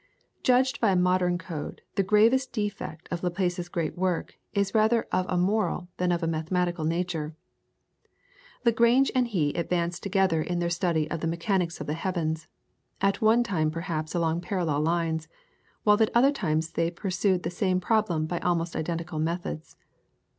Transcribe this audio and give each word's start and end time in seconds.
Judged 0.41 0.81
by 0.81 0.89
a 0.93 0.95
modern 0.95 1.37
code 1.37 1.83
the 1.93 2.01
gravest 2.01 2.51
defect 2.51 3.07
of 3.11 3.21
Laplace's 3.21 3.69
great 3.69 3.95
work 3.95 4.33
is 4.51 4.73
rather 4.73 5.03
of 5.11 5.27
a 5.29 5.37
moral 5.37 5.89
than 5.97 6.11
of 6.11 6.23
a 6.23 6.27
mathematical 6.27 6.83
nature. 6.85 7.35
Lagrange 8.65 9.11
and 9.13 9.27
he 9.27 9.53
advanced 9.53 10.01
together 10.01 10.41
in 10.41 10.57
their 10.57 10.71
study 10.71 11.07
of 11.11 11.19
the 11.19 11.27
mechanics 11.27 11.79
of 11.79 11.85
the 11.85 11.93
heavens, 11.93 12.47
at 12.99 13.21
one 13.21 13.43
time 13.43 13.69
perhaps 13.69 14.15
along 14.15 14.41
parallel 14.41 14.81
lines, 14.81 15.27
while 15.83 16.01
at 16.01 16.09
other 16.15 16.31
times 16.31 16.71
they 16.71 16.89
pursued 16.89 17.43
the 17.43 17.51
same 17.51 17.79
problem 17.79 18.25
by 18.25 18.39
almost 18.39 18.75
identical 18.75 19.19
methods. 19.19 19.77